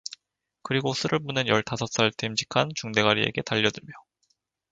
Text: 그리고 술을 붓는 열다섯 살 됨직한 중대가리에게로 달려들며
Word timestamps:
그리고 0.63 0.95
술을 0.95 1.19
붓는 1.19 1.47
열다섯 1.47 1.87
살 1.87 2.09
됨직한 2.17 2.71
중대가리에게로 2.73 3.43
달려들며 3.43 3.93